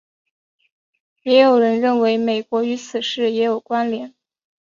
[1.21, 4.15] 也有人认为美国与此事也有关连。